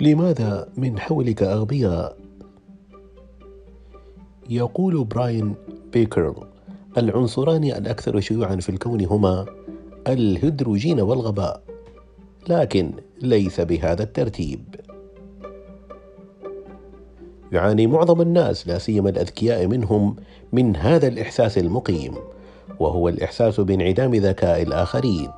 [0.00, 2.16] لماذا من حولك أغبياء؟
[4.50, 5.54] يقول براين
[5.92, 6.34] بيكرل
[6.98, 9.46] العنصران الأكثر شيوعا في الكون هما
[10.08, 11.62] الهيدروجين والغباء
[12.48, 12.92] لكن
[13.22, 14.60] ليس بهذا الترتيب
[17.52, 20.16] يعاني معظم الناس لا سيما الأذكياء منهم
[20.52, 22.14] من هذا الإحساس المقيم
[22.80, 25.30] وهو الإحساس بانعدام ذكاء الآخرين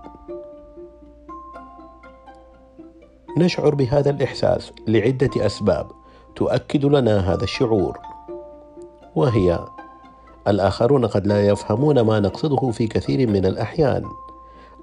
[3.37, 5.87] نشعر بهذا الإحساس لعدة أسباب
[6.37, 7.99] تؤكد لنا هذا الشعور
[9.15, 9.59] وهي
[10.49, 14.05] الآخرون قد لا يفهمون ما نقصده في كثير من الأحيان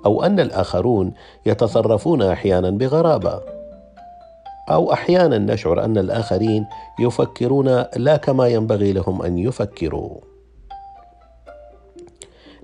[0.05, 1.13] أو أن الآخرون
[1.45, 3.41] يتصرفون أحيانا بغرابة
[4.69, 6.65] أو أحيانا نشعر أن الآخرين
[6.99, 10.17] يفكرون لا كما ينبغي لهم أن يفكروا.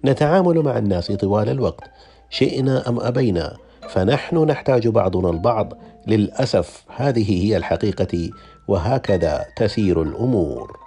[0.06, 1.84] نتعامل مع الناس طوال الوقت
[2.30, 3.58] شئنا أم أبينا؟
[3.90, 5.74] فنحن نحتاج بعضنا البعض.
[6.08, 8.30] للأسف هذه هي الحقيقة
[8.68, 10.78] وهكذا تسير الأمور.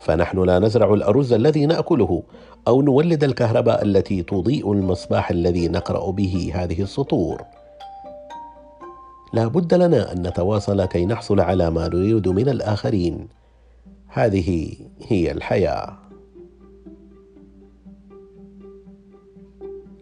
[0.00, 2.22] فنحن لا نزرع الأرز الذي نأكله
[2.68, 7.42] أو نولد الكهرباء التي تضيء المصباح الذي نقرأ به هذه السطور.
[9.32, 13.28] لا بد لنا أن نتواصل كي نحصل على ما نريد من الآخرين.
[14.08, 14.76] هذه
[15.08, 16.07] هي الحياة.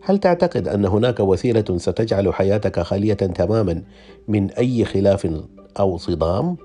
[0.08, 3.82] هل تعتقد أن هناك وسيلة ستجعل حياتك خالية تماما
[4.28, 5.28] من أي خلاف
[5.78, 6.56] أو صدام؟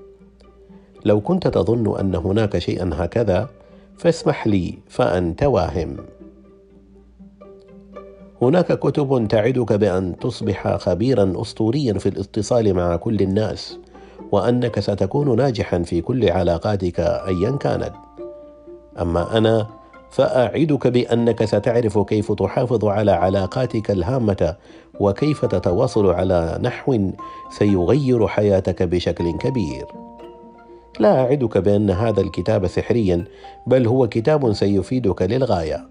[1.04, 3.48] لو كنت تظن أن هناك شيئا هكذا
[3.98, 5.96] فاسمح لي فأنت واهم.
[8.42, 13.78] هناك كتب تعدك بأن تصبح خبيرا اسطوريا في الاتصال مع كل الناس
[14.32, 17.92] وأنك ستكون ناجحا في كل علاقاتك ايا كانت.
[19.00, 19.81] أما أنا
[20.12, 24.56] فأعدك بأنك ستعرف كيف تحافظ على علاقاتك الهامة
[25.00, 27.10] وكيف تتواصل على نحو
[27.50, 29.86] سيغير حياتك بشكل كبير.
[31.00, 33.24] لا أعدك بأن هذا الكتاب سحريا
[33.66, 35.88] بل هو كتاب سيفيدك للغاية.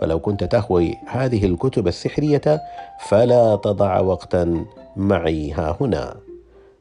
[0.00, 2.60] فلو كنت تهوي هذه الكتب السحرية
[3.08, 4.64] فلا تضع وقتا
[4.96, 6.16] معي ها هنا.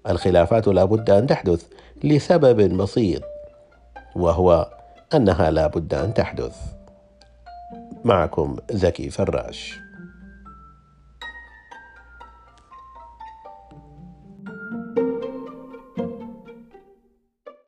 [0.09, 1.65] الخلافات لا بد أن تحدث
[2.03, 3.21] لسبب بسيط
[4.15, 4.69] وهو
[5.13, 6.78] أنها لا بد أن تحدث.
[8.05, 9.88] معكم زكي فراش.